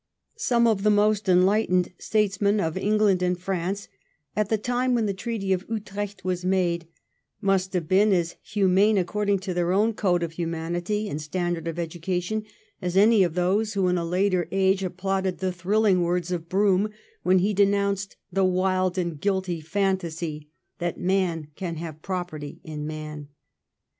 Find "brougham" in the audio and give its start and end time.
16.49-16.89